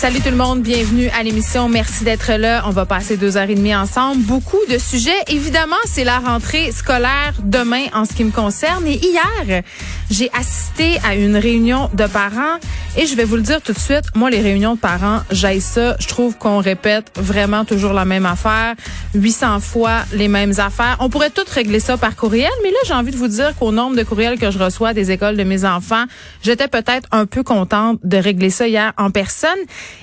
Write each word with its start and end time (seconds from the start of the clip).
Salut 0.00 0.20
tout 0.20 0.30
le 0.30 0.36
monde, 0.36 0.62
bienvenue 0.62 1.10
à 1.10 1.22
l'émission. 1.22 1.68
Merci 1.68 2.04
d'être 2.04 2.32
là. 2.32 2.62
On 2.64 2.70
va 2.70 2.86
passer 2.86 3.18
deux 3.18 3.36
heures 3.36 3.50
et 3.50 3.54
demie 3.54 3.76
ensemble. 3.76 4.22
Beaucoup 4.22 4.64
de 4.70 4.78
sujets. 4.78 5.22
Évidemment, 5.28 5.76
c'est 5.84 6.04
la 6.04 6.20
rentrée 6.20 6.72
scolaire 6.72 7.34
demain 7.42 7.84
en 7.92 8.06
ce 8.06 8.14
qui 8.14 8.24
me 8.24 8.30
concerne. 8.30 8.86
Et 8.86 8.94
hier, 8.94 9.62
j'ai 10.10 10.30
assisté 10.32 10.98
à 11.04 11.14
une 11.14 11.36
réunion 11.36 11.90
de 11.92 12.06
parents 12.06 12.56
et 12.96 13.06
je 13.06 13.14
vais 13.14 13.24
vous 13.24 13.36
le 13.36 13.42
dire 13.42 13.60
tout 13.60 13.74
de 13.74 13.78
suite. 13.78 14.04
Moi, 14.14 14.30
les 14.30 14.40
réunions 14.40 14.74
de 14.74 14.80
parents, 14.80 15.20
j'aille 15.30 15.60
ça. 15.60 15.96
Je 16.00 16.08
trouve 16.08 16.38
qu'on 16.38 16.60
répète 16.60 17.12
vraiment 17.16 17.66
toujours 17.66 17.92
la 17.92 18.06
même 18.06 18.24
affaire. 18.24 18.76
800 19.14 19.60
fois 19.60 19.98
les 20.14 20.28
mêmes 20.28 20.54
affaires. 20.58 20.96
On 21.00 21.10
pourrait 21.10 21.28
tout 21.28 21.44
régler 21.52 21.78
ça 21.78 21.98
par 21.98 22.16
courriel, 22.16 22.50
mais 22.62 22.70
là, 22.70 22.78
j'ai 22.86 22.94
envie 22.94 23.12
de 23.12 23.18
vous 23.18 23.28
dire 23.28 23.54
qu'au 23.58 23.70
nombre 23.70 23.96
de 23.96 24.02
courriels 24.02 24.38
que 24.38 24.50
je 24.50 24.58
reçois 24.58 24.94
des 24.94 25.10
écoles 25.10 25.36
de 25.36 25.44
mes 25.44 25.66
enfants, 25.66 26.04
j'étais 26.42 26.68
peut-être 26.68 27.06
un 27.12 27.26
peu 27.26 27.42
contente 27.42 28.00
de 28.02 28.16
régler 28.16 28.48
ça 28.48 28.66
hier 28.66 28.94
en 28.96 29.10
personne. 29.10 29.58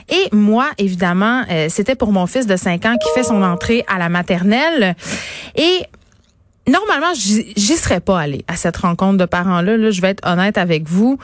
Et 0.09 0.29
moi, 0.31 0.69
évidemment, 0.77 1.43
euh, 1.49 1.67
c'était 1.69 1.95
pour 1.95 2.11
mon 2.11 2.27
fils 2.27 2.47
de 2.47 2.55
5 2.55 2.85
ans 2.85 2.95
qui 2.97 3.09
fait 3.13 3.23
son 3.23 3.41
entrée 3.41 3.83
à 3.87 3.97
la 3.97 4.09
maternelle. 4.09 4.95
Et 5.55 5.81
normalement, 6.67 7.13
j'y 7.13 7.77
serais 7.77 7.99
pas 7.99 8.19
allée 8.19 8.45
à 8.47 8.55
cette 8.55 8.77
rencontre 8.77 9.17
de 9.17 9.25
parents-là. 9.25 9.77
Là, 9.77 9.91
je 9.91 10.01
vais 10.01 10.09
être 10.09 10.27
honnête 10.27 10.57
avec 10.57 10.87
vous. 10.87 11.17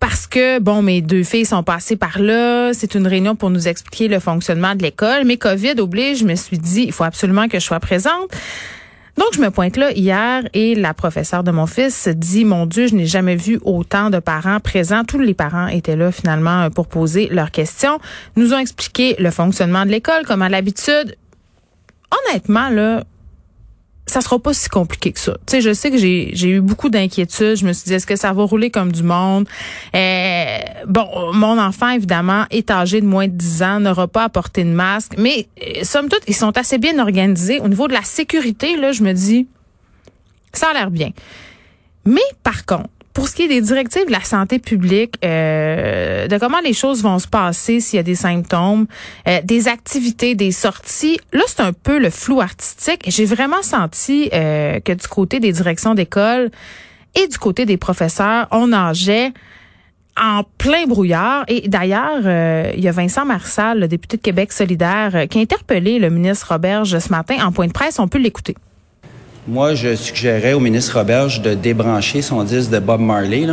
Parce 0.00 0.26
que, 0.26 0.58
bon, 0.58 0.80
mes 0.80 1.02
deux 1.02 1.24
filles 1.24 1.44
sont 1.44 1.62
passées 1.62 1.96
par 1.96 2.18
là. 2.18 2.72
C'est 2.72 2.94
une 2.94 3.06
réunion 3.06 3.36
pour 3.36 3.50
nous 3.50 3.68
expliquer 3.68 4.08
le 4.08 4.18
fonctionnement 4.18 4.74
de 4.74 4.82
l'école. 4.82 5.24
Mais 5.26 5.36
COVID 5.36 5.74
oblige, 5.78 6.20
je 6.20 6.24
me 6.24 6.34
suis 6.36 6.58
dit, 6.58 6.84
il 6.84 6.92
faut 6.92 7.04
absolument 7.04 7.48
que 7.48 7.58
je 7.58 7.64
sois 7.64 7.80
présente. 7.80 8.30
Donc, 9.20 9.34
je 9.34 9.40
me 9.42 9.50
pointe 9.50 9.76
là 9.76 9.92
hier 9.92 10.48
et 10.54 10.74
la 10.74 10.94
professeure 10.94 11.44
de 11.44 11.50
mon 11.50 11.66
fils 11.66 12.08
dit, 12.08 12.46
mon 12.46 12.64
Dieu, 12.64 12.86
je 12.86 12.94
n'ai 12.94 13.04
jamais 13.04 13.36
vu 13.36 13.60
autant 13.62 14.08
de 14.08 14.18
parents 14.18 14.60
présents. 14.60 15.04
Tous 15.04 15.18
les 15.18 15.34
parents 15.34 15.66
étaient 15.66 15.94
là 15.94 16.10
finalement 16.10 16.70
pour 16.70 16.86
poser 16.86 17.28
leurs 17.30 17.50
questions. 17.50 17.98
Nous 18.36 18.54
ont 18.54 18.58
expliqué 18.58 19.16
le 19.18 19.30
fonctionnement 19.30 19.84
de 19.84 19.90
l'école 19.90 20.24
comme 20.24 20.40
à 20.40 20.48
l'habitude. 20.48 21.18
Honnêtement, 22.10 22.70
là, 22.70 23.04
ça 24.10 24.20
sera 24.20 24.38
pas 24.38 24.52
si 24.52 24.68
compliqué 24.68 25.12
que 25.12 25.20
ça. 25.20 25.32
Tu 25.46 25.52
sais, 25.52 25.60
je 25.60 25.72
sais 25.72 25.90
que 25.90 25.98
j'ai 25.98 26.30
j'ai 26.34 26.50
eu 26.50 26.60
beaucoup 26.60 26.88
d'inquiétudes. 26.88 27.56
Je 27.56 27.66
me 27.66 27.72
suis 27.72 27.84
dit 27.84 27.94
est-ce 27.94 28.06
que 28.06 28.16
ça 28.16 28.32
va 28.32 28.42
rouler 28.42 28.70
comme 28.70 28.92
du 28.92 29.02
monde? 29.02 29.48
Euh, 29.94 30.58
Bon, 30.86 31.32
mon 31.32 31.58
enfant 31.58 31.90
évidemment 31.90 32.44
est 32.50 32.70
âgé 32.70 33.00
de 33.00 33.06
moins 33.06 33.28
de 33.28 33.32
10 33.32 33.62
ans, 33.62 33.80
n'aura 33.80 34.08
pas 34.08 34.24
à 34.24 34.28
porter 34.28 34.64
de 34.64 34.70
masque, 34.70 35.12
mais 35.18 35.46
euh, 35.62 35.84
somme 35.84 36.08
toute, 36.08 36.22
ils 36.26 36.34
sont 36.34 36.56
assez 36.56 36.78
bien 36.78 36.98
organisés 36.98 37.60
au 37.60 37.68
niveau 37.68 37.86
de 37.86 37.92
la 37.92 38.02
sécurité 38.02 38.76
là, 38.76 38.92
je 38.92 39.02
me 39.02 39.12
dis 39.12 39.46
ça 40.52 40.68
a 40.70 40.72
l'air 40.72 40.90
bien. 40.90 41.10
Mais 42.04 42.20
par 42.42 42.64
contre, 42.64 42.88
pour 43.12 43.28
ce 43.28 43.34
qui 43.34 43.42
est 43.42 43.48
des 43.48 43.60
directives 43.60 44.06
de 44.06 44.12
la 44.12 44.22
santé 44.22 44.58
publique, 44.58 45.14
euh, 45.24 46.28
de 46.28 46.38
comment 46.38 46.60
les 46.60 46.72
choses 46.72 47.02
vont 47.02 47.18
se 47.18 47.26
passer 47.26 47.80
s'il 47.80 47.96
y 47.96 48.00
a 48.00 48.04
des 48.04 48.14
symptômes, 48.14 48.86
euh, 49.26 49.40
des 49.42 49.68
activités, 49.68 50.34
des 50.34 50.52
sorties, 50.52 51.18
là 51.32 51.42
c'est 51.46 51.60
un 51.60 51.72
peu 51.72 51.98
le 51.98 52.10
flou 52.10 52.40
artistique. 52.40 53.02
J'ai 53.06 53.24
vraiment 53.24 53.62
senti 53.62 54.30
euh, 54.32 54.78
que 54.80 54.92
du 54.92 55.08
côté 55.08 55.40
des 55.40 55.52
directions 55.52 55.94
d'école 55.94 56.50
et 57.16 57.26
du 57.26 57.38
côté 57.38 57.66
des 57.66 57.76
professeurs, 57.76 58.46
on 58.52 58.68
nageait 58.68 59.32
en 60.20 60.44
plein 60.58 60.86
brouillard. 60.86 61.44
Et 61.48 61.68
d'ailleurs, 61.68 62.20
il 62.76 62.80
y 62.80 62.88
a 62.88 62.92
Vincent 62.92 63.24
Marsal, 63.24 63.80
le 63.80 63.88
député 63.88 64.16
de 64.16 64.22
Québec 64.22 64.52
solidaire, 64.52 65.26
qui 65.28 65.38
a 65.38 65.40
interpellé 65.40 65.98
le 65.98 66.10
ministre 66.10 66.52
Roberge 66.52 66.98
ce 66.98 67.08
matin 67.08 67.36
en 67.44 67.50
point 67.50 67.66
de 67.66 67.72
presse. 67.72 67.98
On 67.98 68.06
peut 68.06 68.18
l'écouter. 68.18 68.54
Moi, 69.48 69.74
je 69.74 69.96
suggérais 69.96 70.52
au 70.52 70.60
ministre 70.60 70.98
Roberge 70.98 71.40
de 71.40 71.54
débrancher 71.54 72.20
son 72.20 72.44
disque 72.44 72.70
de 72.70 72.78
Bob 72.78 73.00
Marley. 73.00 73.46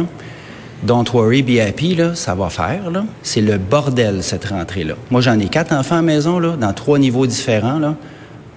Don't 0.83 1.05
worry, 1.13 1.41
be 1.41 1.59
happy, 1.59 1.95
là, 1.95 2.13
ça 2.13 2.35
va 2.35 2.49
faire. 2.49 2.91
C'est 3.23 3.39
le 3.39 3.57
bordel, 3.57 4.21
cette 4.21 4.45
rentrée-là. 4.45 4.95
Moi, 5.09 5.21
j'en 5.21 5.39
ai 5.39 5.47
quatre 5.47 5.73
enfants 5.73 5.95
à 5.95 5.99
la 5.99 6.03
maison, 6.03 6.39
là, 6.39 6.57
dans 6.57 6.73
trois 6.73 6.99
niveaux 6.99 7.25
différents. 7.25 7.95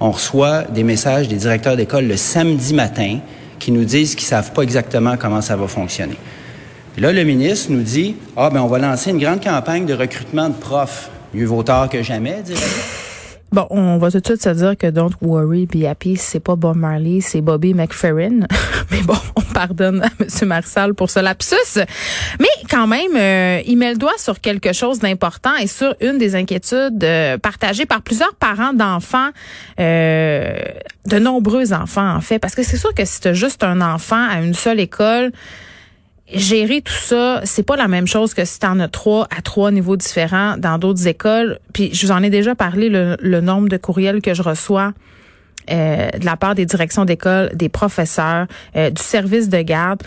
On 0.00 0.10
reçoit 0.10 0.64
des 0.64 0.82
messages 0.82 1.28
des 1.28 1.36
directeurs 1.36 1.76
d'école 1.76 2.06
le 2.06 2.16
samedi 2.16 2.74
matin 2.74 3.18
qui 3.60 3.70
nous 3.70 3.84
disent 3.84 4.16
qu'ils 4.16 4.26
savent 4.26 4.52
pas 4.52 4.62
exactement 4.62 5.16
comment 5.16 5.40
ça 5.40 5.54
va 5.54 5.68
fonctionner. 5.68 6.16
là, 6.98 7.12
le 7.12 7.22
ministre 7.22 7.70
nous 7.70 7.82
dit, 7.82 8.16
ah, 8.36 8.50
ben, 8.50 8.60
on 8.60 8.66
va 8.66 8.80
lancer 8.80 9.10
une 9.10 9.20
grande 9.20 9.42
campagne 9.42 9.86
de 9.86 9.94
recrutement 9.94 10.48
de 10.48 10.54
profs. 10.54 11.10
Mieux 11.32 11.46
vaut 11.46 11.62
tard 11.62 11.88
que 11.88 12.02
jamais, 12.02 12.42
dirais 12.44 12.58
Bon, 13.52 13.66
on 13.70 13.98
va 13.98 14.12
tout 14.12 14.20
de 14.20 14.26
suite 14.26 14.42
se 14.42 14.50
dire 14.50 14.76
que 14.76 14.86
Don't 14.86 15.10
Worry, 15.20 15.66
Be 15.66 15.84
Happy, 15.84 16.16
c'est 16.16 16.38
pas 16.38 16.54
Bob 16.54 16.76
Marley, 16.76 17.20
c'est 17.20 17.40
Bobby 17.40 17.74
McFerrin. 17.74 18.46
Mais 18.92 19.02
bon, 19.02 19.16
on 19.34 19.40
pardonne 19.40 20.02
à 20.02 20.08
M. 20.20 20.48
Marshall 20.48 20.94
pour 20.94 21.10
ce 21.10 21.18
lapsus. 21.18 21.80
Mais 22.38 22.46
quand 22.70 22.86
même, 22.86 23.16
euh, 23.16 23.60
il 23.66 23.76
met 23.76 23.90
le 23.90 23.98
doigt 23.98 24.18
sur 24.18 24.40
quelque 24.40 24.72
chose 24.72 25.00
d'important 25.00 25.56
et 25.56 25.66
sur 25.66 25.94
une 26.00 26.18
des 26.18 26.36
inquiétudes 26.36 27.02
euh, 27.02 27.38
partagées 27.38 27.86
par 27.86 28.02
plusieurs 28.02 28.34
parents 28.34 28.72
d'enfants, 28.72 29.30
euh, 29.80 30.56
de 31.06 31.18
nombreux 31.18 31.72
enfants 31.72 32.14
en 32.14 32.20
fait. 32.20 32.38
Parce 32.38 32.54
que 32.54 32.62
c'est 32.62 32.76
sûr 32.76 32.94
que 32.94 33.04
si 33.04 33.20
tu 33.20 33.34
juste 33.34 33.64
un 33.64 33.80
enfant 33.80 34.28
à 34.28 34.40
une 34.40 34.54
seule 34.54 34.78
école, 34.78 35.32
gérer 36.32 36.80
tout 36.82 36.92
ça, 36.92 37.40
c'est 37.44 37.62
pas 37.62 37.76
la 37.76 37.88
même 37.88 38.06
chose 38.06 38.34
que 38.34 38.44
si 38.44 38.58
tu 38.58 38.66
en 38.66 38.78
as 38.80 38.88
trois 38.88 39.26
à 39.36 39.42
trois 39.42 39.70
niveaux 39.70 39.96
différents 39.96 40.56
dans 40.56 40.78
d'autres 40.78 41.06
écoles. 41.06 41.58
Puis 41.72 41.90
je 41.92 42.06
vous 42.06 42.12
en 42.12 42.22
ai 42.22 42.30
déjà 42.30 42.54
parlé, 42.54 42.88
le, 42.88 43.40
nombre 43.40 43.68
de 43.68 43.76
courriels 43.76 44.20
que 44.20 44.34
je 44.34 44.42
reçois 44.42 44.92
euh, 45.70 46.10
de 46.10 46.24
la 46.24 46.36
part 46.36 46.54
des 46.54 46.66
directions 46.66 47.04
d'école, 47.04 47.50
des 47.54 47.68
professeurs, 47.68 48.46
euh, 48.76 48.90
du 48.90 49.02
service 49.02 49.48
de 49.48 49.62
garde. 49.62 50.02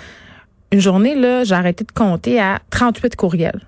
Une 0.72 0.80
journée, 0.80 1.16
là, 1.16 1.44
j'ai 1.44 1.56
arrêté 1.56 1.84
de 1.84 1.92
compter 1.92 2.40
à 2.40 2.60
38 2.70 3.16
courriels 3.16 3.62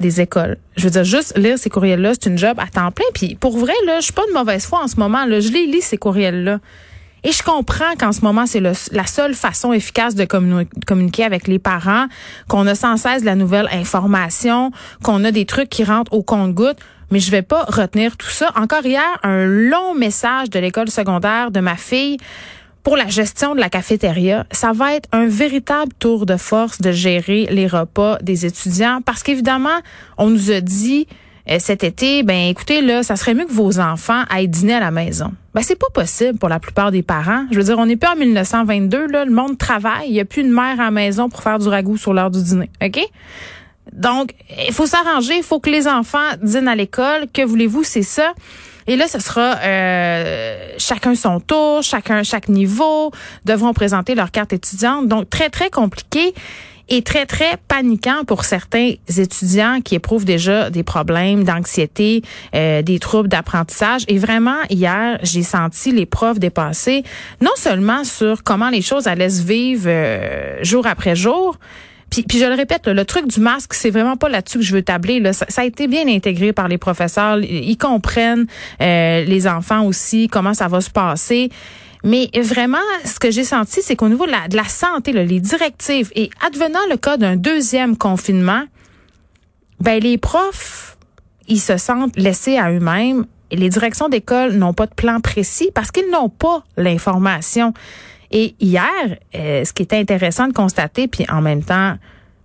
des 0.00 0.20
écoles. 0.20 0.56
Je 0.76 0.84
veux 0.84 0.90
dire, 0.90 1.04
juste 1.04 1.38
lire 1.38 1.56
ces 1.56 1.70
courriels-là, 1.70 2.14
c'est 2.14 2.28
une 2.28 2.38
job 2.38 2.58
à 2.58 2.66
temps 2.66 2.90
plein. 2.90 3.06
Puis 3.14 3.36
pour 3.36 3.56
vrai, 3.56 3.74
là, 3.86 4.00
je 4.00 4.06
suis 4.06 4.12
pas 4.12 4.26
de 4.26 4.32
mauvaise 4.32 4.66
foi 4.66 4.82
en 4.82 4.88
ce 4.88 4.96
moment. 4.96 5.24
Là, 5.24 5.38
je 5.38 5.50
les 5.50 5.66
lis, 5.66 5.82
ces 5.82 5.98
courriels-là. 5.98 6.58
Et 7.24 7.32
je 7.32 7.42
comprends 7.42 7.94
qu'en 7.98 8.12
ce 8.12 8.20
moment, 8.22 8.46
c'est 8.46 8.60
la 8.60 9.06
seule 9.06 9.34
façon 9.34 9.72
efficace 9.72 10.14
de 10.14 10.24
communiquer 10.86 11.24
avec 11.24 11.48
les 11.48 11.58
parents, 11.58 12.06
qu'on 12.48 12.66
a 12.66 12.74
sans 12.74 12.96
cesse 12.96 13.22
de 13.22 13.26
la 13.26 13.34
nouvelle 13.34 13.68
information, 13.72 14.70
qu'on 15.02 15.24
a 15.24 15.30
des 15.30 15.44
trucs 15.44 15.68
qui 15.68 15.84
rentrent 15.84 16.12
au 16.12 16.22
compte-goutte. 16.22 16.78
Mais 17.10 17.20
je 17.20 17.30
vais 17.30 17.42
pas 17.42 17.64
retenir 17.64 18.16
tout 18.16 18.28
ça. 18.28 18.52
Encore 18.54 18.84
hier, 18.84 19.02
un 19.22 19.46
long 19.46 19.94
message 19.94 20.50
de 20.50 20.58
l'école 20.58 20.90
secondaire 20.90 21.50
de 21.50 21.60
ma 21.60 21.76
fille 21.76 22.18
pour 22.82 22.96
la 22.96 23.08
gestion 23.08 23.54
de 23.54 23.60
la 23.60 23.70
cafétéria. 23.70 24.46
Ça 24.50 24.72
va 24.72 24.94
être 24.94 25.08
un 25.12 25.26
véritable 25.26 25.92
tour 25.98 26.26
de 26.26 26.36
force 26.36 26.80
de 26.80 26.92
gérer 26.92 27.46
les 27.50 27.66
repas 27.66 28.18
des 28.22 28.46
étudiants 28.46 29.00
parce 29.04 29.22
qu'évidemment, 29.22 29.80
on 30.18 30.28
nous 30.28 30.50
a 30.50 30.60
dit 30.60 31.06
cet 31.58 31.82
été, 31.84 32.22
ben 32.22 32.48
écoutez 32.48 32.82
là, 32.82 33.02
ça 33.02 33.16
serait 33.16 33.34
mieux 33.34 33.46
que 33.46 33.52
vos 33.52 33.80
enfants 33.80 34.22
aillent 34.28 34.48
dîner 34.48 34.74
à 34.74 34.80
la 34.80 34.90
maison. 34.90 35.32
Ben 35.54 35.62
c'est 35.62 35.78
pas 35.78 35.88
possible 35.92 36.38
pour 36.38 36.48
la 36.48 36.60
plupart 36.60 36.90
des 36.90 37.02
parents. 37.02 37.46
Je 37.50 37.56
veux 37.56 37.64
dire, 37.64 37.78
on 37.78 37.86
n'est 37.86 37.96
plus 37.96 38.10
en 38.10 38.16
1922 38.16 39.06
là, 39.06 39.24
le 39.24 39.32
monde 39.32 39.56
travaille, 39.56 40.08
il 40.08 40.14
y 40.14 40.20
a 40.20 40.24
plus 40.24 40.42
une 40.42 40.52
mère 40.52 40.78
à 40.78 40.84
la 40.84 40.90
maison 40.90 41.28
pour 41.28 41.42
faire 41.42 41.58
du 41.58 41.68
ragoût 41.68 41.96
sur 41.96 42.12
l'heure 42.12 42.30
du 42.30 42.42
dîner, 42.42 42.70
OK? 42.84 43.00
Donc, 43.92 44.34
il 44.66 44.74
faut 44.74 44.86
s'arranger, 44.86 45.36
il 45.38 45.42
faut 45.42 45.60
que 45.60 45.70
les 45.70 45.88
enfants 45.88 46.18
dînent 46.42 46.68
à 46.68 46.74
l'école, 46.74 47.26
que 47.32 47.42
voulez-vous, 47.42 47.84
c'est 47.84 48.02
ça. 48.02 48.34
Et 48.86 48.96
là, 48.96 49.06
ce 49.06 49.18
sera 49.18 49.56
euh, 49.62 50.72
chacun 50.78 51.14
son 51.14 51.40
tour, 51.40 51.82
chacun 51.82 52.22
chaque 52.22 52.48
niveau 52.48 53.10
devront 53.44 53.74
présenter 53.74 54.14
leur 54.14 54.30
carte 54.30 54.52
étudiante. 54.52 55.08
Donc 55.08 55.28
très 55.28 55.50
très 55.50 55.70
compliqué 55.70 56.34
est 56.88 57.06
très, 57.06 57.26
très 57.26 57.56
paniquant 57.68 58.24
pour 58.26 58.44
certains 58.44 58.92
étudiants 59.16 59.80
qui 59.82 59.94
éprouvent 59.94 60.24
déjà 60.24 60.70
des 60.70 60.82
problèmes 60.82 61.44
d'anxiété, 61.44 62.22
euh, 62.54 62.82
des 62.82 62.98
troubles 62.98 63.28
d'apprentissage. 63.28 64.04
Et 64.08 64.18
vraiment, 64.18 64.58
hier, 64.70 65.18
j'ai 65.22 65.42
senti 65.42 65.92
les 65.92 66.06
profs 66.06 66.38
dépasser, 66.38 67.02
non 67.40 67.50
seulement 67.56 68.04
sur 68.04 68.42
comment 68.42 68.70
les 68.70 68.82
choses 68.82 69.06
allaient 69.06 69.30
se 69.30 69.42
vivre 69.42 69.84
euh, 69.86 70.62
jour 70.62 70.86
après 70.86 71.14
jour, 71.14 71.58
puis, 72.10 72.22
puis 72.22 72.38
je 72.38 72.46
le 72.46 72.54
répète, 72.54 72.86
le 72.86 73.04
truc 73.04 73.26
du 73.26 73.40
masque, 73.40 73.74
c'est 73.74 73.90
vraiment 73.90 74.16
pas 74.16 74.28
là-dessus 74.28 74.58
que 74.58 74.64
je 74.64 74.74
veux 74.74 74.82
tabler. 74.82 75.20
Là. 75.20 75.32
Ça, 75.32 75.46
a 75.56 75.64
été 75.64 75.86
bien 75.86 76.08
intégré 76.08 76.52
par 76.52 76.68
les 76.68 76.78
professeurs. 76.78 77.38
Ils 77.38 77.76
comprennent 77.76 78.46
euh, 78.80 79.24
les 79.24 79.46
enfants 79.46 79.84
aussi, 79.84 80.28
comment 80.28 80.54
ça 80.54 80.68
va 80.68 80.80
se 80.80 80.90
passer. 80.90 81.50
Mais 82.04 82.30
vraiment, 82.40 82.78
ce 83.04 83.18
que 83.18 83.30
j'ai 83.30 83.44
senti, 83.44 83.82
c'est 83.82 83.96
qu'au 83.96 84.08
niveau 84.08 84.26
de 84.26 84.56
la, 84.56 84.64
santé, 84.64 85.12
les 85.12 85.40
directives, 85.40 86.10
et 86.14 86.30
advenant 86.44 86.78
le 86.90 86.96
cas 86.96 87.16
d'un 87.16 87.36
deuxième 87.36 87.96
confinement, 87.96 88.62
ben 89.80 90.00
les 90.00 90.18
profs, 90.18 90.96
ils 91.48 91.60
se 91.60 91.76
sentent 91.76 92.16
laissés 92.16 92.56
à 92.56 92.70
eux-mêmes. 92.70 93.26
Et 93.50 93.56
les 93.56 93.70
directions 93.70 94.08
d'école 94.08 94.52
n'ont 94.52 94.74
pas 94.74 94.86
de 94.86 94.94
plan 94.94 95.20
précis 95.20 95.70
parce 95.74 95.90
qu'ils 95.90 96.10
n'ont 96.10 96.28
pas 96.28 96.64
l'information. 96.76 97.72
Et 98.30 98.54
hier, 98.60 98.84
euh, 99.34 99.64
ce 99.64 99.72
qui 99.72 99.82
était 99.82 99.96
intéressant 99.96 100.48
de 100.48 100.52
constater, 100.52 101.08
puis 101.08 101.24
en 101.30 101.40
même 101.40 101.64
temps 101.64 101.96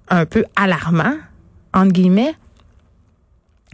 un 0.09 0.25
peu 0.25 0.45
alarmant, 0.55 1.15
entre 1.73 1.91
guillemets, 1.91 2.35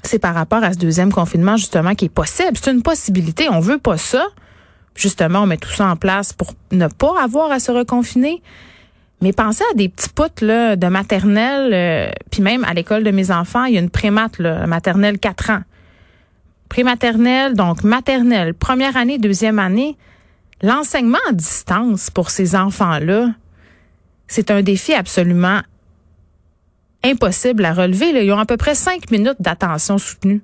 c'est 0.04 0.20
par 0.20 0.34
rapport 0.34 0.64
à 0.64 0.74
ce 0.74 0.78
deuxième 0.78 1.12
confinement, 1.12 1.58
justement, 1.58 1.94
qui 1.94 2.06
est 2.06 2.10
possible. 2.10 2.52
C'est 2.56 2.72
une 2.72 2.82
possibilité. 2.82 3.50
On 3.50 3.60
veut 3.60 3.78
pas 3.78 3.98
ça. 3.98 4.26
Justement, 4.96 5.44
on 5.44 5.46
met 5.46 5.58
tout 5.58 5.70
ça 5.70 5.88
en 5.88 5.96
place 5.96 6.34
pour 6.34 6.54
ne 6.72 6.88
pas 6.88 7.22
avoir 7.22 7.52
à 7.52 7.60
se 7.60 7.72
reconfiner. 7.72 8.42
Mais 9.22 9.34
pensez 9.34 9.64
à 9.72 9.76
des 9.76 9.90
petits 9.90 10.10
poutres 10.10 10.44
de 10.44 10.88
maternelle, 10.88 11.74
euh, 11.74 12.12
puis 12.32 12.42
même 12.42 12.64
à 12.64 12.74
l'école 12.74 13.04
de 13.04 13.12
mes 13.12 13.32
enfants, 13.32 13.66
il 13.66 13.74
y 13.74 13.78
a 13.78 13.82
une 13.82 13.90
prémate, 13.90 14.40
maternelle 14.40 15.20
4 15.20 15.50
ans. 15.50 15.62
Prématernelle, 16.70 17.56
donc 17.56 17.84
maternelle, 17.84 18.54
première 18.54 18.96
année, 18.96 19.18
deuxième 19.18 19.60
année. 19.60 19.98
L'enseignement 20.62 21.18
à 21.30 21.34
distance 21.34 22.10
pour 22.10 22.30
ces 22.30 22.56
enfants-là, 22.56 23.30
c'est 24.28 24.52
un 24.52 24.62
défi 24.62 24.94
absolument 24.94 25.62
impossible 27.04 27.66
à 27.66 27.74
relever. 27.74 28.10
Ils 28.24 28.32
ont 28.32 28.40
à 28.40 28.46
peu 28.46 28.58
près 28.58 28.76
cinq 28.76 29.10
minutes 29.12 29.38
d'attention 29.40 29.98
soutenue. 29.98 30.42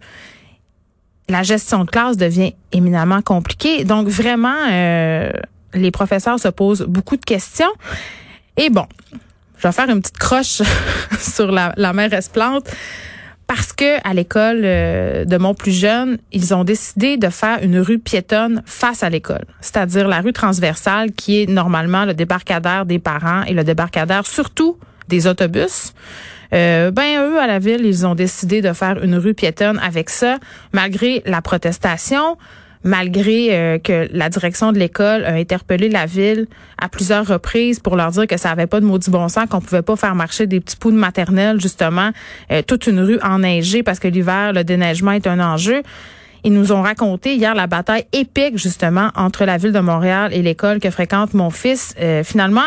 La 1.27 1.43
gestion 1.43 1.83
de 1.85 1.89
classe 1.89 2.17
devient 2.17 2.53
éminemment 2.71 3.21
compliquée. 3.21 3.83
Donc 3.83 4.07
vraiment, 4.07 4.55
euh, 4.71 5.31
les 5.73 5.91
professeurs 5.91 6.39
se 6.39 6.47
posent 6.47 6.83
beaucoup 6.83 7.17
de 7.17 7.25
questions. 7.25 7.71
Et 8.57 8.69
bon, 8.69 8.85
je 9.57 9.67
vais 9.67 9.73
faire 9.73 9.89
une 9.89 10.01
petite 10.01 10.17
croche 10.17 10.61
sur 11.19 11.51
la, 11.51 11.73
la 11.77 11.93
mère 11.93 12.13
Esplante 12.13 12.69
parce 13.47 13.73
que 13.73 14.07
à 14.07 14.13
l'école 14.13 14.61
euh, 14.63 15.25
de 15.25 15.37
mon 15.37 15.53
plus 15.53 15.71
jeune, 15.71 16.17
ils 16.31 16.53
ont 16.53 16.63
décidé 16.63 17.17
de 17.17 17.29
faire 17.29 17.59
une 17.61 17.79
rue 17.79 17.99
piétonne 17.99 18.63
face 18.65 19.03
à 19.03 19.09
l'école, 19.09 19.45
c'est-à-dire 19.61 20.07
la 20.07 20.21
rue 20.21 20.33
transversale 20.33 21.11
qui 21.11 21.41
est 21.41 21.49
normalement 21.49 22.05
le 22.05 22.13
débarcadère 22.13 22.85
des 22.85 22.99
parents 22.99 23.43
et 23.43 23.53
le 23.53 23.63
débarcadère 23.63 24.25
surtout 24.25 24.77
des 25.07 25.27
autobus. 25.27 25.93
Euh, 26.53 26.91
ben 26.91 27.21
eux 27.21 27.39
à 27.39 27.47
la 27.47 27.59
ville, 27.59 27.85
ils 27.85 28.05
ont 28.05 28.15
décidé 28.15 28.61
de 28.61 28.73
faire 28.73 29.03
une 29.03 29.15
rue 29.15 29.33
piétonne 29.33 29.79
avec 29.83 30.09
ça, 30.09 30.37
malgré 30.73 31.21
la 31.25 31.41
protestation, 31.41 32.37
malgré 32.83 33.49
euh, 33.51 33.79
que 33.79 34.07
la 34.11 34.29
direction 34.29 34.71
de 34.71 34.79
l'école 34.79 35.25
a 35.25 35.33
interpellé 35.33 35.89
la 35.89 36.05
ville 36.05 36.47
à 36.77 36.87
plusieurs 36.87 37.25
reprises 37.25 37.79
pour 37.79 37.95
leur 37.95 38.11
dire 38.11 38.27
que 38.27 38.37
ça 38.37 38.51
avait 38.51 38.67
pas 38.67 38.79
de 38.79 38.85
maudit 38.85 39.09
bon 39.09 39.27
sens, 39.27 39.49
qu'on 39.49 39.61
pouvait 39.61 39.81
pas 39.81 39.95
faire 39.95 40.15
marcher 40.15 40.45
des 40.45 40.59
petits 40.59 40.77
poux 40.77 40.91
de 40.91 40.97
maternelle 40.97 41.59
justement 41.59 42.11
euh, 42.51 42.61
toute 42.61 42.87
une 42.87 42.99
rue 42.99 43.19
enneigée 43.21 43.81
parce 43.81 43.99
que 43.99 44.07
l'hiver 44.07 44.53
le 44.53 44.63
déneigement 44.63 45.11
est 45.11 45.27
un 45.27 45.39
enjeu. 45.39 45.81
Ils 46.43 46.53
nous 46.53 46.71
ont 46.71 46.83
raconté 46.83 47.33
hier 47.33 47.55
la 47.55 47.65
bataille 47.65 48.05
épique 48.13 48.59
justement 48.59 49.09
entre 49.15 49.45
la 49.45 49.57
ville 49.57 49.71
de 49.71 49.79
Montréal 49.79 50.31
et 50.31 50.43
l'école 50.43 50.79
que 50.79 50.91
fréquente 50.91 51.33
mon 51.33 51.49
fils. 51.49 51.95
finalement, 52.23 52.61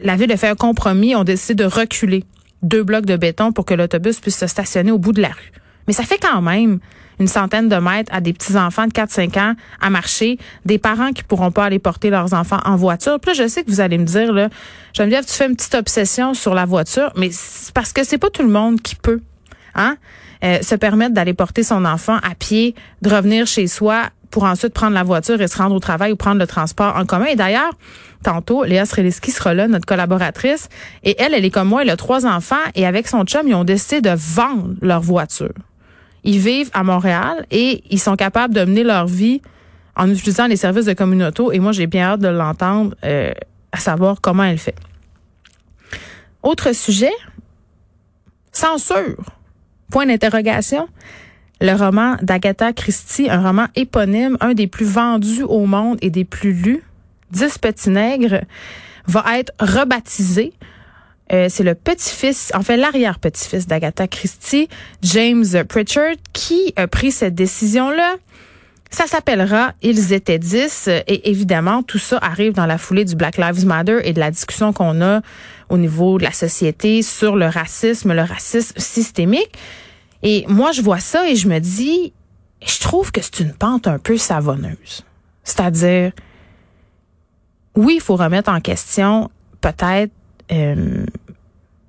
la 0.00 0.16
ville 0.16 0.32
a 0.32 0.38
fait 0.38 0.48
un 0.48 0.54
compromis, 0.54 1.14
on 1.14 1.24
décide 1.24 1.58
de 1.58 1.64
reculer 1.64 2.24
deux 2.64 2.82
blocs 2.82 3.06
de 3.06 3.16
béton 3.16 3.52
pour 3.52 3.64
que 3.64 3.74
l'autobus 3.74 4.20
puisse 4.20 4.38
se 4.38 4.46
stationner 4.46 4.90
au 4.90 4.98
bout 4.98 5.12
de 5.12 5.22
la 5.22 5.28
rue. 5.28 5.52
Mais 5.86 5.92
ça 5.92 6.02
fait 6.02 6.18
quand 6.18 6.42
même 6.42 6.80
une 7.20 7.28
centaine 7.28 7.68
de 7.68 7.76
mètres 7.76 8.12
à 8.12 8.20
des 8.20 8.32
petits-enfants 8.32 8.86
de 8.86 8.92
4-5 8.92 9.38
ans 9.38 9.54
à 9.80 9.90
marcher, 9.90 10.38
des 10.64 10.78
parents 10.78 11.12
qui 11.12 11.22
pourront 11.22 11.52
pas 11.52 11.64
aller 11.64 11.78
porter 11.78 12.10
leurs 12.10 12.34
enfants 12.34 12.60
en 12.64 12.76
voiture. 12.76 13.20
Puis 13.20 13.30
là, 13.32 13.44
je 13.44 13.48
sais 13.48 13.62
que 13.62 13.70
vous 13.70 13.80
allez 13.80 13.98
me 13.98 14.04
dire, 14.04 14.32
là, 14.32 14.48
Geneviève, 14.94 15.24
tu 15.24 15.34
fais 15.34 15.46
une 15.46 15.54
petite 15.54 15.74
obsession 15.74 16.34
sur 16.34 16.54
la 16.54 16.64
voiture, 16.64 17.12
mais 17.16 17.28
c'est 17.30 17.72
parce 17.72 17.92
que 17.92 18.02
c'est 18.04 18.18
pas 18.18 18.30
tout 18.30 18.42
le 18.42 18.48
monde 18.48 18.80
qui 18.80 18.96
peut, 18.96 19.20
hein, 19.74 19.96
euh, 20.42 20.60
se 20.62 20.74
permettre 20.74 21.14
d'aller 21.14 21.34
porter 21.34 21.62
son 21.62 21.84
enfant 21.84 22.16
à 22.16 22.34
pied, 22.34 22.74
de 23.02 23.10
revenir 23.10 23.46
chez 23.46 23.66
soi 23.66 24.10
pour 24.34 24.42
ensuite 24.42 24.74
prendre 24.74 24.94
la 24.94 25.04
voiture 25.04 25.40
et 25.40 25.46
se 25.46 25.56
rendre 25.56 25.76
au 25.76 25.78
travail 25.78 26.10
ou 26.10 26.16
prendre 26.16 26.40
le 26.40 26.46
transport 26.48 26.96
en 26.96 27.06
commun. 27.06 27.26
Et 27.26 27.36
d'ailleurs, 27.36 27.70
tantôt, 28.24 28.64
Léa 28.64 28.84
Sreliski 28.84 29.30
sera 29.30 29.54
là, 29.54 29.68
notre 29.68 29.86
collaboratrice, 29.86 30.68
et 31.04 31.14
elle, 31.20 31.34
elle 31.34 31.44
est 31.44 31.52
comme 31.52 31.68
moi, 31.68 31.82
elle 31.82 31.90
a 31.90 31.96
trois 31.96 32.26
enfants, 32.26 32.56
et 32.74 32.84
avec 32.84 33.06
son 33.06 33.22
chum, 33.22 33.46
ils 33.46 33.54
ont 33.54 33.62
décidé 33.62 34.00
de 34.00 34.10
vendre 34.10 34.74
leur 34.82 35.00
voiture. 35.00 35.54
Ils 36.24 36.40
vivent 36.40 36.70
à 36.74 36.82
Montréal 36.82 37.46
et 37.52 37.84
ils 37.90 38.00
sont 38.00 38.16
capables 38.16 38.52
de 38.54 38.64
mener 38.64 38.82
leur 38.82 39.06
vie 39.06 39.40
en 39.94 40.10
utilisant 40.10 40.48
les 40.48 40.56
services 40.56 40.86
de 40.86 40.94
communauté. 40.94 41.44
Et 41.52 41.60
moi, 41.60 41.70
j'ai 41.70 41.86
bien 41.86 42.14
hâte 42.14 42.20
de 42.20 42.26
l'entendre, 42.26 42.96
euh, 43.04 43.30
à 43.70 43.78
savoir 43.78 44.20
comment 44.20 44.42
elle 44.42 44.58
fait. 44.58 44.74
Autre 46.42 46.74
sujet, 46.74 47.12
censure. 48.50 49.22
Point 49.92 50.06
d'interrogation 50.06 50.88
le 51.64 51.72
roman 51.72 52.16
d'Agatha 52.20 52.74
Christie, 52.74 53.30
un 53.30 53.42
roman 53.42 53.66
éponyme, 53.74 54.36
un 54.40 54.52
des 54.52 54.66
plus 54.66 54.84
vendus 54.84 55.42
au 55.44 55.64
monde 55.64 55.96
et 56.02 56.10
des 56.10 56.24
plus 56.24 56.52
lus, 56.52 56.82
Dix 57.30 57.58
petits 57.58 57.90
nègres, 57.90 58.42
va 59.06 59.24
être 59.38 59.50
rebaptisé. 59.58 60.52
Euh, 61.32 61.46
c'est 61.48 61.64
le 61.64 61.74
petit-fils, 61.74 62.52
en 62.54 62.62
fait 62.62 62.76
l'arrière-petit-fils 62.76 63.66
d'Agatha 63.66 64.06
Christie, 64.06 64.68
James 65.02 65.46
Pritchard, 65.66 66.14
qui 66.34 66.74
a 66.76 66.86
pris 66.86 67.10
cette 67.10 67.34
décision-là. 67.34 68.16
Ça 68.90 69.06
s'appellera 69.06 69.72
Ils 69.82 70.12
étaient 70.12 70.38
dix 70.38 70.88
et 70.88 71.30
évidemment 71.30 71.82
tout 71.82 71.98
ça 71.98 72.18
arrive 72.20 72.52
dans 72.52 72.66
la 72.66 72.76
foulée 72.76 73.06
du 73.06 73.16
Black 73.16 73.38
Lives 73.38 73.66
Matter 73.66 74.00
et 74.04 74.12
de 74.12 74.20
la 74.20 74.30
discussion 74.30 74.72
qu'on 74.74 75.00
a 75.00 75.22
au 75.70 75.78
niveau 75.78 76.18
de 76.18 76.24
la 76.24 76.32
société 76.32 77.02
sur 77.02 77.36
le 77.36 77.46
racisme, 77.46 78.12
le 78.12 78.22
racisme 78.22 78.78
systémique. 78.78 79.50
Et 80.24 80.46
moi, 80.48 80.72
je 80.72 80.80
vois 80.80 81.00
ça 81.00 81.28
et 81.28 81.36
je 81.36 81.48
me 81.48 81.60
dis, 81.60 82.12
je 82.66 82.80
trouve 82.80 83.12
que 83.12 83.20
c'est 83.22 83.40
une 83.40 83.52
pente 83.52 83.86
un 83.86 83.98
peu 83.98 84.16
savonneuse. 84.16 85.04
C'est-à-dire, 85.44 86.12
oui, 87.76 87.96
il 87.96 88.00
faut 88.00 88.16
remettre 88.16 88.50
en 88.50 88.60
question 88.60 89.30
peut-être 89.60 90.12
euh, 90.50 91.04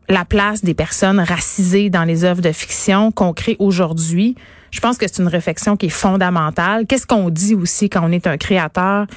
la 0.09 0.25
place 0.25 0.63
des 0.63 0.73
personnes 0.73 1.21
racisées 1.21 1.89
dans 1.89 2.03
les 2.03 2.25
œuvres 2.25 2.41
de 2.41 2.51
fiction 2.51 3.11
qu'on 3.13 3.31
crée 3.31 3.55
aujourd'hui. 3.57 4.35
Je 4.69 4.81
pense 4.81 4.97
que 4.97 5.07
c'est 5.07 5.21
une 5.21 5.29
réflexion 5.29 5.77
qui 5.77 5.85
est 5.85 5.89
fondamentale. 5.89 6.85
Qu'est-ce 6.87 7.07
qu'on 7.07 7.29
dit 7.29 7.55
aussi 7.55 7.89
quand 7.89 8.01
on 8.03 8.11
est 8.11 8.27
un 8.27 8.37
créateur 8.37 9.07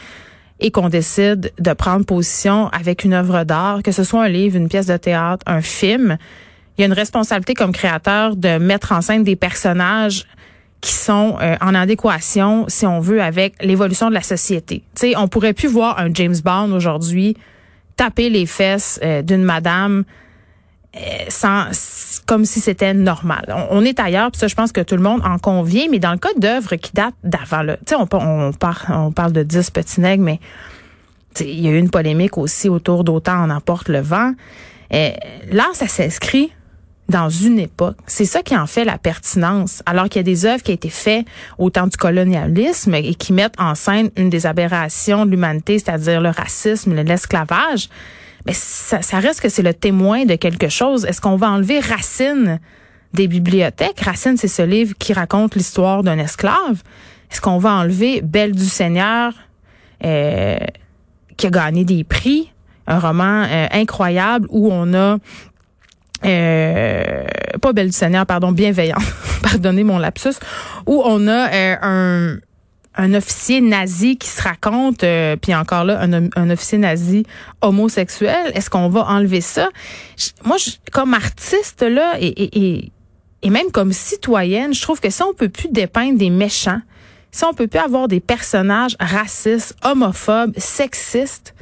et 0.61 0.71
qu'on 0.71 0.89
décide 0.89 1.53
de 1.59 1.73
prendre 1.73 2.05
position 2.05 2.69
avec 2.69 3.03
une 3.03 3.15
œuvre 3.15 3.43
d'art, 3.43 3.83
que 3.83 3.91
ce 3.91 4.05
soit 4.05 4.25
un 4.25 4.29
livre, 4.29 4.57
une 4.57 4.69
pièce 4.69 4.87
de 4.87 4.97
théâtre, 4.97 5.43
un 5.47 5.61
film? 5.61 6.19
Il 6.79 6.83
y 6.83 6.85
a 6.85 6.87
une 6.87 6.93
responsabilité 6.93 7.55
comme 7.55 7.73
créateur 7.73 8.37
de 8.37 8.59
mettre 8.59 8.93
en 8.93 9.01
scène 9.01 9.25
des 9.25 9.35
personnages 9.35 10.27
qui 10.81 10.93
sont 10.93 11.37
euh, 11.41 11.57
en 11.61 11.75
adéquation, 11.75 12.67
si 12.69 12.87
on 12.87 13.01
veut, 13.01 13.21
avec 13.21 13.55
l'évolution 13.63 14.09
de 14.09 14.15
la 14.15 14.23
société. 14.23 14.85
Tu 14.95 15.11
sais, 15.11 15.17
on 15.17 15.27
pourrait 15.27 15.55
plus 15.55 15.69
voir 15.69 15.99
un 15.99 16.09
James 16.15 16.37
Bond 16.43 16.71
aujourd'hui 16.73 17.37
taper 17.97 18.31
les 18.31 18.47
fesses 18.47 19.01
euh, 19.03 19.23
d'une 19.23 19.43
madame 19.43 20.05
euh, 20.95 21.01
sans 21.29 21.65
comme 22.27 22.45
si 22.45 22.61
c'était 22.61 22.95
normal. 22.95 23.53
On, 23.71 23.85
est 23.85 23.99
ailleurs, 23.99 24.31
puis 24.31 24.39
ça, 24.39 24.47
je 24.47 24.55
pense 24.55 24.71
que 24.71 24.81
tout 24.81 24.95
le 24.95 25.03
monde 25.03 25.21
en 25.25 25.39
convient, 25.39 25.87
mais 25.91 25.99
dans 25.99 26.13
le 26.13 26.19
cas 26.19 26.29
d'œuvres 26.37 26.77
qui 26.77 26.93
datent 26.93 27.15
d'avant 27.25 27.65
tu 27.65 27.75
sais, 27.87 27.97
on, 27.97 28.07
on, 28.13 28.53
parle, 28.53 28.87
on 28.91 29.11
parle 29.11 29.33
de 29.33 29.43
10 29.43 29.71
petits 29.71 30.01
nègres, 30.01 30.23
mais 30.23 30.39
il 31.41 31.61
y 31.61 31.69
a 31.69 31.73
eu 31.73 31.79
une 31.79 31.91
polémique 31.91 32.39
aussi 32.39 32.69
autour 32.69 33.03
d'Autant 33.03 33.43
en 33.43 33.51
emporte 33.51 33.89
le 33.89 34.01
vent. 34.01 34.33
là, 34.91 35.65
ça 35.73 35.89
s'inscrit 35.89 36.53
dans 37.09 37.31
une 37.31 37.59
époque. 37.59 37.97
C'est 38.07 38.25
ça 38.27 38.43
qui 38.43 38.57
en 38.57 38.67
fait 38.67 38.85
la 38.85 38.99
pertinence. 38.99 39.83
Alors 39.87 40.09
qu'il 40.09 40.17
y 40.17 40.21
a 40.21 40.23
des 40.25 40.45
œuvres 40.45 40.63
qui 40.63 40.73
ont 40.73 40.75
été 40.75 40.91
faites 40.91 41.27
au 41.57 41.71
temps 41.71 41.87
du 41.87 41.97
colonialisme 41.97 42.95
et 42.95 43.15
qui 43.15 43.33
mettent 43.33 43.59
en 43.59 43.75
scène 43.75 44.11
une 44.17 44.29
des 44.29 44.47
aberrations 44.47 45.25
de 45.25 45.31
l'humanité, 45.31 45.79
c'est-à-dire 45.79 46.21
le 46.21 46.29
racisme, 46.29 46.95
l'esclavage. 46.95 47.89
Mais 48.47 48.53
ça, 48.53 49.03
ça 49.03 49.19
reste 49.19 49.41
que 49.41 49.49
c'est 49.49 49.63
le 49.63 49.75
témoin 49.75 50.25
de 50.25 50.35
quelque 50.35 50.69
chose. 50.69 51.05
Est-ce 51.07 51.21
qu'on 51.21 51.37
va 51.37 51.51
enlever 51.51 51.81
Racine 51.81 52.61
des 53.15 53.27
bibliothèques? 53.27 54.01
Racine, 54.01 54.37
c'est 54.37 54.49
ce 54.49 54.63
livre 54.63 54.95
qui 54.99 55.13
raconte 55.13 55.55
l'histoire 55.55 56.03
d'un 56.03 56.19
esclave. 56.19 56.83
Est-ce 57.31 57.41
qu'on 57.41 57.59
va 57.59 57.73
enlever 57.75 58.21
Belle 58.23 58.53
du 58.53 58.65
Seigneur, 58.65 59.33
euh, 60.05 60.59
qui 61.37 61.47
a 61.47 61.51
gagné 61.51 61.85
des 61.85 62.05
prix? 62.05 62.53
Un 62.87 63.01
roman 63.01 63.45
euh, 63.45 63.67
incroyable 63.71 64.47
où 64.49 64.73
on 64.73 64.95
a 64.95 65.19
euh, 66.25 67.25
pas 67.61 67.73
Belle 67.73 67.89
du 67.89 67.97
Seigneur, 67.97 68.27
pardon, 68.27 68.53
bienveillant, 68.53 68.99
pardonnez 69.43 69.85
mon 69.85 69.99
lapsus, 69.99 70.35
où 70.87 71.03
on 71.05 71.29
a 71.29 71.53
euh, 71.53 71.77
un, 71.83 72.39
un 72.97 73.15
officier 73.15 73.61
nazi 73.61 74.17
qui 74.17 74.29
se 74.29 74.43
raconte, 74.43 75.05
euh, 75.05 75.37
puis 75.37 75.55
encore 75.55 75.85
là, 75.85 76.01
un, 76.01 76.29
un, 76.35 76.51
officier 76.51 76.79
nazi 76.79 77.25
homosexuel. 77.61 78.51
Est-ce 78.55 78.69
qu'on 78.69 78.89
va 78.89 79.07
enlever 79.07 79.41
ça? 79.41 79.69
moi, 80.45 80.57
je, 80.57 80.71
comme 80.93 81.15
artiste, 81.15 81.83
là, 81.83 82.17
et, 82.21 82.27
et, 82.27 82.93
et, 83.43 83.51
même 83.51 83.71
comme 83.71 83.93
citoyenne, 83.93 84.75
je 84.75 84.83
trouve 84.83 85.01
que 85.01 85.11
si 85.11 85.23
on 85.23 85.33
peut 85.33 85.49
plus 85.49 85.69
dépeindre 85.69 86.19
des 86.19 86.31
méchants, 86.31 86.81
si 87.31 87.45
on 87.45 87.55
peut 87.55 87.69
plus 87.69 87.79
avoir 87.79 88.09
des 88.09 88.21
personnages 88.21 88.97
racistes, 88.99 89.77
homophobes, 89.85 90.55
sexistes, 90.57 91.55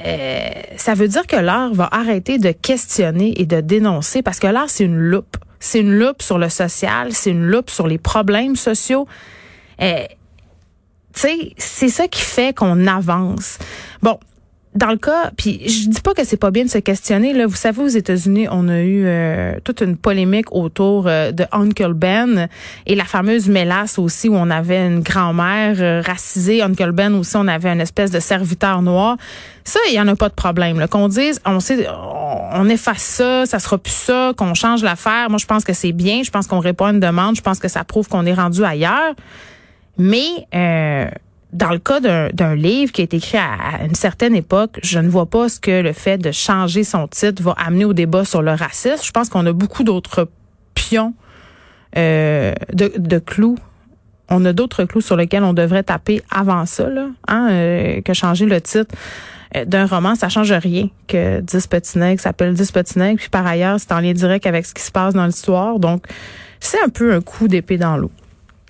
euh, 0.00 0.50
ça 0.76 0.94
veut 0.94 1.08
dire 1.08 1.26
que 1.26 1.36
l'art 1.36 1.72
va 1.72 1.88
arrêter 1.92 2.38
de 2.38 2.50
questionner 2.50 3.40
et 3.40 3.46
de 3.46 3.60
dénoncer 3.60 4.22
parce 4.22 4.40
que 4.40 4.46
l'art, 4.46 4.68
c'est 4.68 4.84
une 4.84 4.98
loupe. 4.98 5.36
C'est 5.60 5.80
une 5.80 5.98
loupe 5.98 6.20
sur 6.20 6.38
le 6.38 6.48
social, 6.48 7.12
c'est 7.12 7.30
une 7.30 7.46
loupe 7.46 7.70
sur 7.70 7.86
les 7.86 7.98
problèmes 7.98 8.56
sociaux. 8.56 9.06
Euh, 9.80 10.04
tu 11.14 11.20
sais, 11.20 11.54
c'est 11.56 11.88
ça 11.88 12.08
qui 12.08 12.20
fait 12.20 12.54
qu'on 12.54 12.86
avance. 12.86 13.58
Bon, 14.02 14.18
dans 14.74 14.90
le 14.90 14.96
cas, 14.96 15.30
puis 15.36 15.60
je 15.68 15.88
dis 15.88 16.00
pas 16.00 16.14
que 16.14 16.24
c'est 16.24 16.36
pas 16.36 16.50
bien 16.50 16.64
de 16.64 16.68
se 16.68 16.78
questionner. 16.78 17.32
Là, 17.32 17.46
vous 17.46 17.54
savez, 17.54 17.80
aux 17.80 17.88
États-Unis, 17.88 18.48
on 18.50 18.68
a 18.68 18.80
eu 18.80 19.04
euh, 19.06 19.54
toute 19.62 19.80
une 19.82 19.96
polémique 19.96 20.50
autour 20.50 21.06
euh, 21.06 21.30
de 21.30 21.44
Uncle 21.52 21.92
Ben 21.92 22.48
et 22.86 22.96
la 22.96 23.04
fameuse 23.04 23.48
mélasse 23.48 24.00
aussi 24.00 24.28
où 24.28 24.34
on 24.34 24.50
avait 24.50 24.84
une 24.84 25.00
grand-mère 25.00 25.76
euh, 25.78 26.02
racisée. 26.04 26.60
Uncle 26.60 26.90
Ben 26.90 27.14
aussi, 27.14 27.36
on 27.36 27.46
avait 27.46 27.68
une 27.68 27.80
espèce 27.80 28.10
de 28.10 28.18
serviteur 28.18 28.82
noir. 28.82 29.16
Ça, 29.62 29.78
il 29.88 29.94
y 29.94 30.00
en 30.00 30.08
a 30.08 30.16
pas 30.16 30.28
de 30.28 30.34
problème. 30.34 30.84
Qu'on 30.88 31.06
dise, 31.06 31.40
on 31.46 31.60
sait, 31.60 31.86
on 31.88 32.68
efface 32.68 33.02
ça, 33.02 33.46
ça 33.46 33.60
sera 33.60 33.78
plus 33.78 33.94
ça, 33.94 34.32
qu'on 34.36 34.54
change 34.54 34.82
l'affaire. 34.82 35.30
Moi, 35.30 35.38
je 35.38 35.46
pense 35.46 35.64
que 35.64 35.72
c'est 35.72 35.92
bien. 35.92 36.24
Je 36.24 36.32
pense 36.32 36.48
qu'on 36.48 36.58
répond 36.58 36.86
à 36.86 36.90
une 36.90 37.00
demande. 37.00 37.36
Je 37.36 37.42
pense 37.42 37.60
que 37.60 37.68
ça 37.68 37.84
prouve 37.84 38.08
qu'on 38.08 38.26
est 38.26 38.34
rendu 38.34 38.64
ailleurs. 38.64 39.14
Mais 39.96 40.48
dans 41.54 41.70
le 41.70 41.78
cas 41.78 42.00
d'un 42.00 42.54
livre 42.54 42.92
qui 42.92 43.00
a 43.00 43.04
été 43.04 43.16
écrit 43.16 43.38
à, 43.38 43.84
une 43.84 43.94
certaine 43.94 44.34
époque, 44.34 44.78
je 44.82 44.98
ne 44.98 45.08
vois 45.08 45.26
pas 45.26 45.48
ce 45.48 45.58
que 45.60 45.82
le 45.82 45.92
fait 45.92 46.18
de 46.18 46.32
changer 46.32 46.84
son 46.84 47.08
titre 47.08 47.42
va 47.42 47.52
amener 47.52 47.84
au 47.84 47.92
débat 47.92 48.24
sur 48.24 48.42
le 48.42 48.52
racisme. 48.52 49.02
Je 49.02 49.12
pense 49.12 49.28
qu'on 49.28 49.46
a 49.46 49.52
beaucoup 49.52 49.84
d'autres 49.84 50.28
pions 50.74 51.14
euh, 51.96 52.52
de, 52.72 52.92
de 52.96 53.18
clous 53.18 53.56
on 54.30 54.44
a 54.44 54.52
d'autres 54.52 54.84
clous 54.84 55.00
sur 55.00 55.16
lesquels 55.16 55.44
on 55.44 55.52
devrait 55.52 55.82
taper 55.82 56.22
avant 56.30 56.66
ça, 56.66 56.88
là, 56.88 57.08
hein, 57.28 57.48
euh, 57.50 58.00
que 58.00 58.12
changer 58.14 58.46
le 58.46 58.60
titre 58.60 58.94
euh, 59.56 59.64
d'un 59.64 59.86
roman, 59.86 60.14
ça 60.14 60.28
change 60.28 60.52
rien 60.52 60.88
que 61.06 61.40
10 61.40 61.66
petits 61.66 62.18
s'appelle 62.18 62.54
10 62.54 62.72
petits 62.72 63.14
puis 63.16 63.28
par 63.30 63.46
ailleurs, 63.46 63.78
c'est 63.78 63.92
en 63.92 64.00
lien 64.00 64.12
direct 64.12 64.46
avec 64.46 64.66
ce 64.66 64.74
qui 64.74 64.82
se 64.82 64.90
passe 64.90 65.14
dans 65.14 65.26
l'histoire. 65.26 65.78
Donc, 65.78 66.06
c'est 66.60 66.82
un 66.82 66.88
peu 66.88 67.14
un 67.14 67.20
coup 67.20 67.48
d'épée 67.48 67.76
dans 67.76 67.96
l'eau. 67.96 68.10